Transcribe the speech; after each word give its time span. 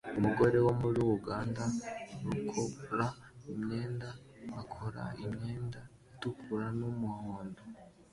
Umugore 0.19 0.57
wo 0.65 0.71
mu 0.79 0.87
ruganda 0.95 1.63
rukora 2.55 3.07
imyenda 3.53 4.09
akora 4.61 5.03
imyenda 5.25 5.79
itukura 6.13 6.67
n'umuhondo 6.79 7.61